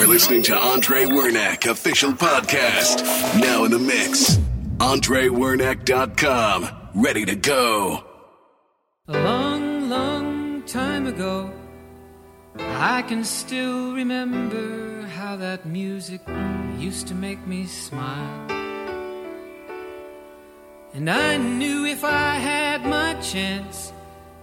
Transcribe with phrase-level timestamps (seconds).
[0.00, 3.04] Are listening to Andre Wernack official podcast.
[3.38, 4.38] Now in the mix.
[4.78, 6.70] AndreWernack.com.
[6.94, 8.02] Ready to go.
[9.08, 11.52] A long, long time ago,
[12.56, 16.22] I can still remember how that music
[16.78, 18.50] used to make me smile.
[20.94, 23.92] And I knew if I had my chance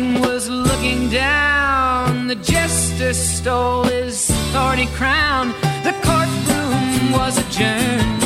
[0.00, 5.48] King was looking down, the jester stole his thorny crown.
[5.84, 8.19] The courtroom was adjourned.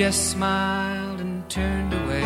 [0.00, 2.24] Just smiled and turned away.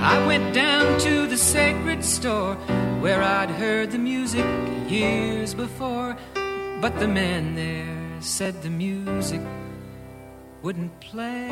[0.00, 2.54] I went down to the sacred store
[3.02, 4.46] where I'd heard the music
[4.88, 6.16] years before.
[6.80, 9.42] But the man there said the music
[10.62, 11.50] wouldn't play.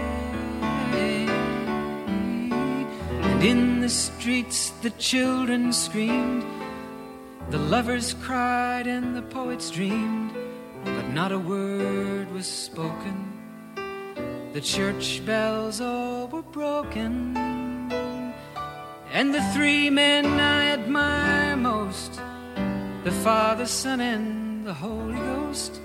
[3.21, 6.43] And in the streets the children screamed,
[7.51, 10.33] the lovers cried, and the poets dreamed.
[10.85, 13.36] But not a word was spoken.
[14.57, 17.37] The church bells all were broken.
[19.13, 22.23] And the three men I admire most
[23.05, 25.83] the Father, Son, and the Holy Ghost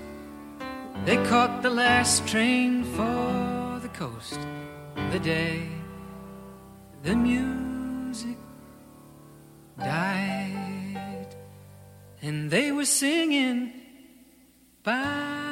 [1.04, 4.40] they caught the last train for the coast
[5.10, 5.68] the day
[7.02, 8.38] the music
[9.78, 11.36] died.
[12.22, 13.70] And they were singing,
[14.82, 15.51] Bye,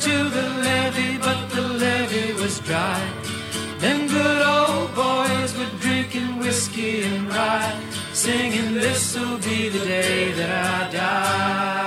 [8.31, 11.80] singing, This'll be the day that I die.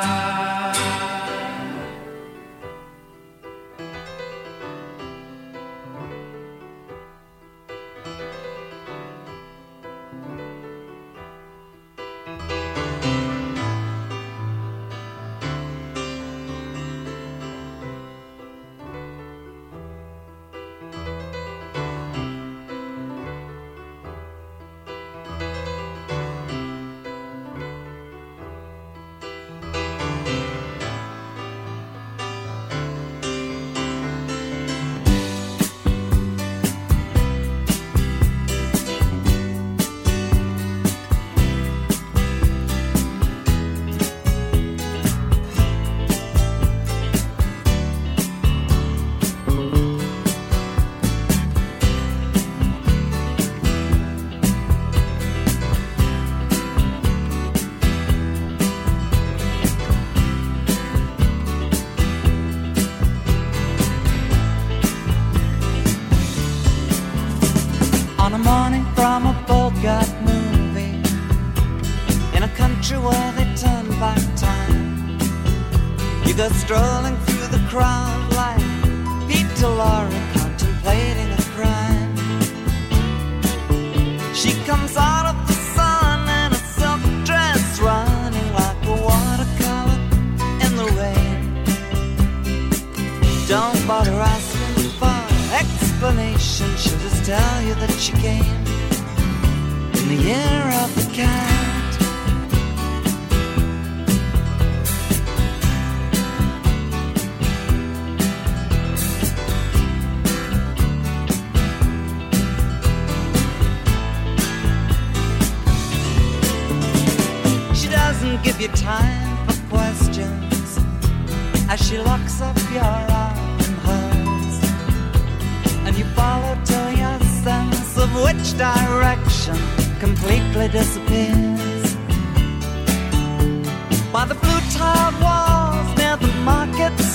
[76.65, 77.24] Strolling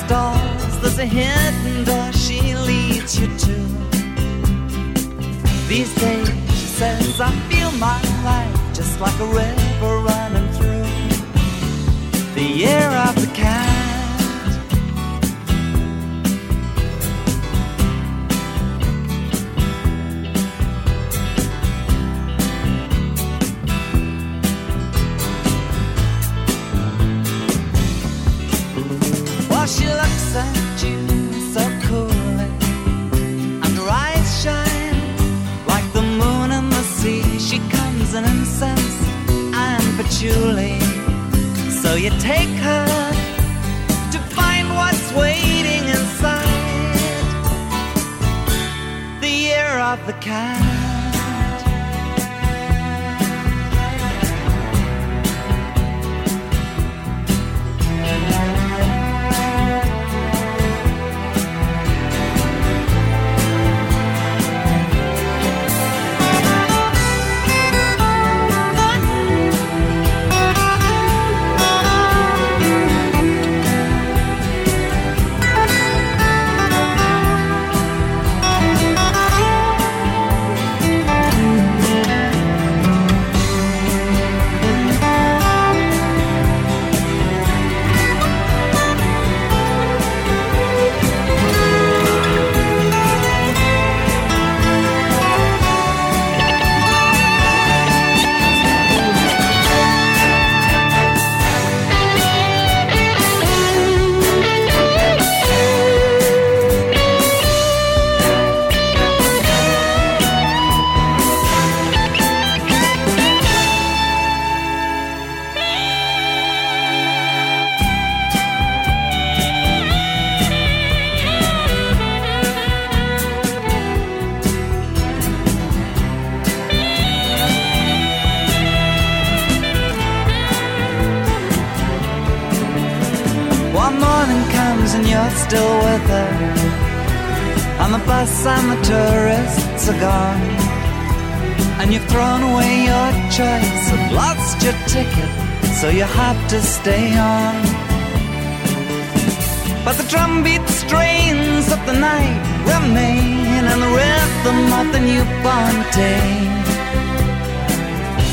[0.10, 3.56] there's a hidden door she leads you to.
[5.68, 12.44] These days, she says, I feel my life just like a river running through the
[12.44, 13.69] year of the cat.
[42.20, 42.79] take her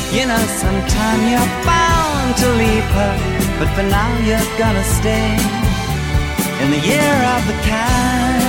[0.09, 3.13] You know, sometime you're bound to leave her,
[3.59, 5.35] but for now you're gonna stay
[6.61, 8.46] in the year of the cat.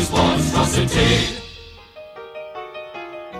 [0.00, 1.36] this monstrosity.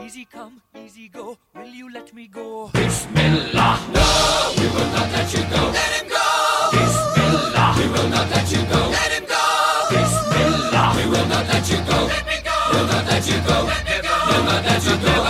[0.04, 2.68] Easy come, easy go, will you let me go?
[2.74, 4.06] Bismillah, no,
[4.58, 5.62] we will not let you go.
[5.78, 6.26] Let him go!
[6.76, 8.80] Bismillah, we will not let you go.
[8.98, 9.44] Let him go!
[9.90, 11.98] Bismillah, we will not let you go.
[12.14, 12.56] Let me go!
[12.72, 13.56] We'll not let you go.
[13.72, 14.14] Let me go!
[14.28, 15.29] We'll not let you go.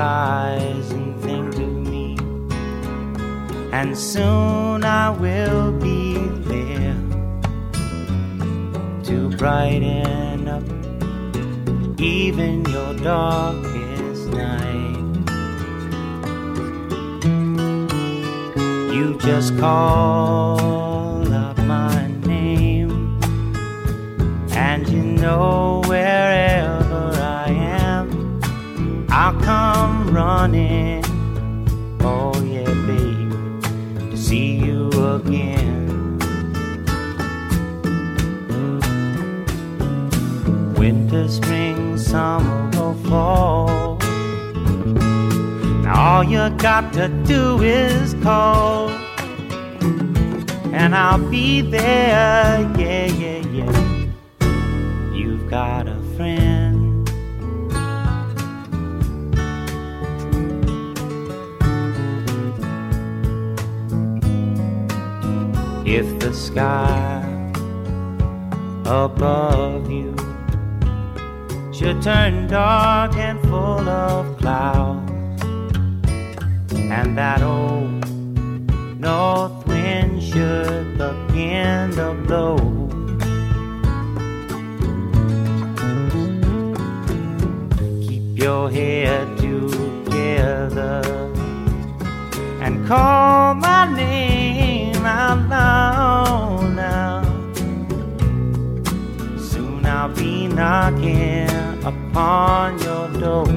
[0.00, 2.16] And think of me,
[3.72, 6.94] and soon I will be there
[9.06, 10.62] to brighten up
[12.00, 15.26] even your darkest night.
[18.94, 23.18] You just call out my name,
[24.52, 26.47] and you know where.
[29.20, 31.02] I'll come running.
[32.00, 35.88] Oh, yeah, baby, to see you again.
[40.78, 43.96] winter, spring, summer, or fall.
[45.82, 48.88] Now all you got to do is call,
[50.72, 52.60] and I'll be there.
[52.78, 54.06] Yeah, yeah, yeah.
[55.12, 55.87] You've got
[65.90, 67.24] If the sky
[68.84, 70.14] above you
[71.72, 75.10] should turn dark and full of clouds,
[76.74, 78.04] and that old
[79.00, 82.58] north wind should begin to blow.
[88.06, 91.02] Keep your head together
[92.60, 97.22] and call my name out loud now.
[99.38, 101.48] Soon I'll be knocking
[101.84, 103.48] upon your door.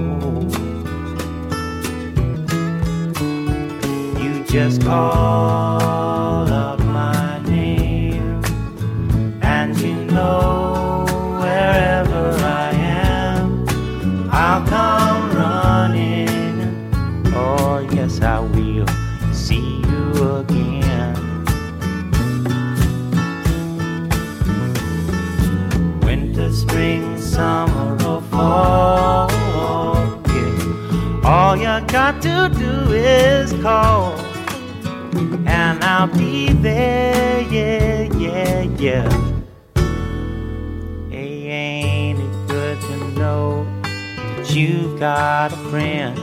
[4.21, 8.41] You just call out my name,
[9.41, 10.70] and you know
[32.11, 34.19] got to do is call,
[35.47, 37.41] and I'll be there.
[37.41, 39.09] Yeah, yeah, yeah.
[41.09, 46.17] Hey, ain't it good to know that you've got a friend?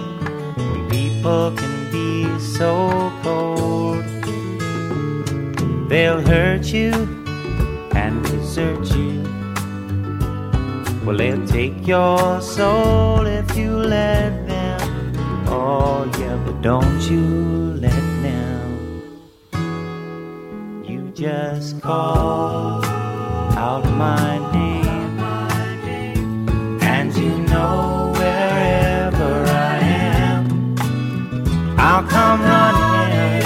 [0.91, 4.05] People can be so cold,
[5.89, 6.93] they'll hurt you
[7.95, 9.23] and desert you.
[11.05, 14.48] Well, they'll take your soul if you let.
[15.51, 17.23] Oh, yeah, but don't you
[17.81, 18.67] let them.
[20.85, 25.19] You just call out my name,
[26.83, 30.77] and you know wherever I am,
[31.79, 33.43] I'll come running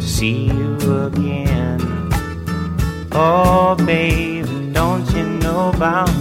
[0.00, 0.76] to see you
[1.06, 1.80] again.
[3.10, 6.13] Oh, baby, don't you know about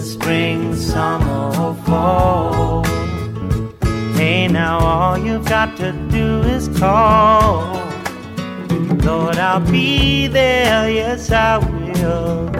[0.00, 2.84] spring, summer, or fall?
[4.14, 7.76] Hey, now all you've got to do is call.
[9.04, 12.50] Lord, I'll be there, yes, I will.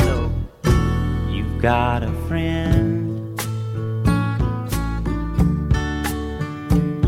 [1.30, 3.38] You've got a friend.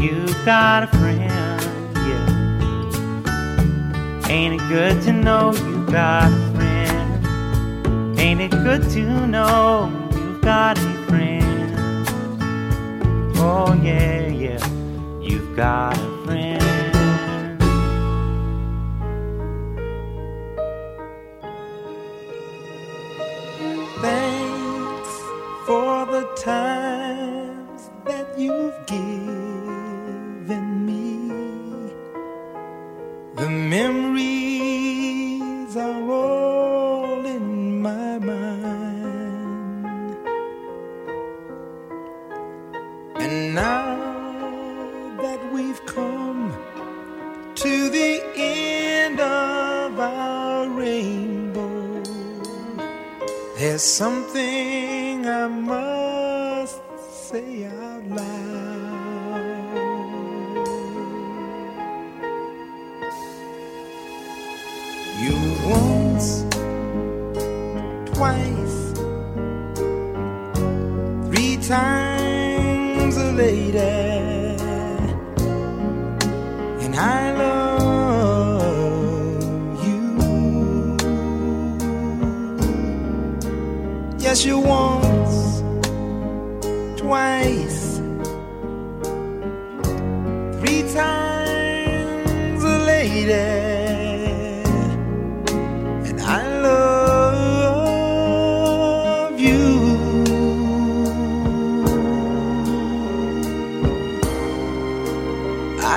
[0.01, 1.63] You've got a friend,
[2.09, 2.29] yeah.
[4.29, 7.27] Ain't it good to know you've got a friend?
[8.19, 10.00] Ain't it good to know
[10.51, 11.71] got a friend?
[13.37, 14.59] Oh, yeah, yeah,
[15.23, 15.97] you've got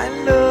[0.04, 0.43] Love.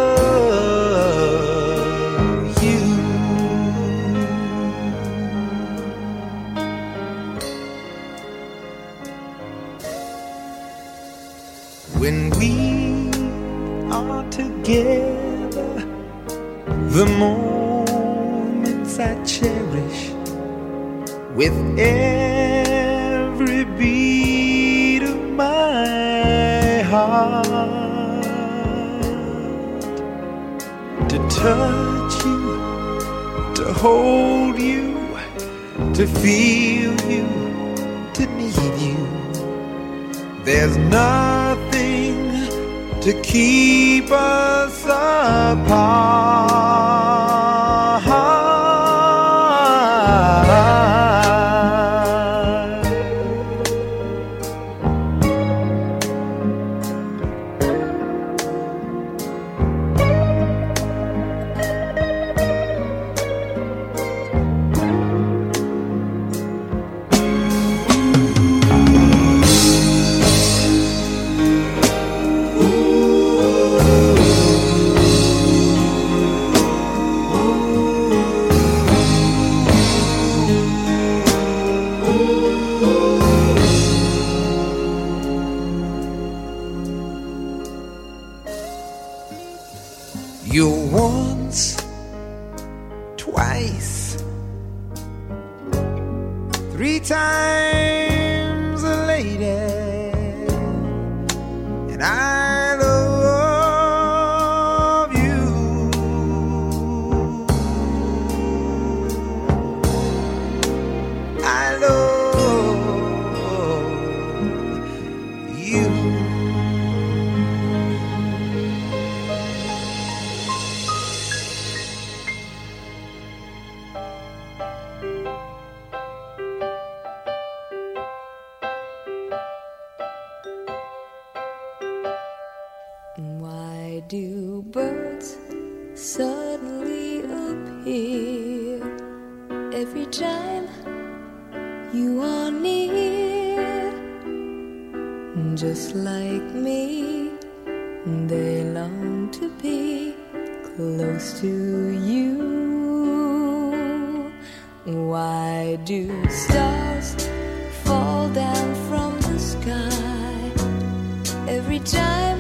[161.74, 162.40] every time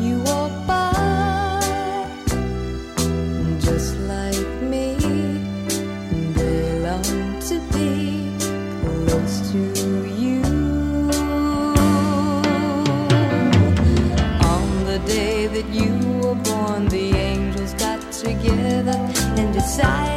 [0.00, 2.02] you walk by.
[3.60, 4.96] Just like me,
[6.34, 8.34] they long to be
[9.06, 9.58] close to
[10.18, 10.42] you.
[14.52, 18.98] On the day that you were born, the angels got together
[19.36, 20.11] and decided.